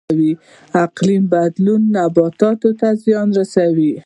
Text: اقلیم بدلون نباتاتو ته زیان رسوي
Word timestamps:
اقلیم 0.85 1.23
بدلون 1.33 1.81
نباتاتو 1.97 2.69
ته 2.79 2.87
زیان 3.03 3.27
رسوي 3.37 3.91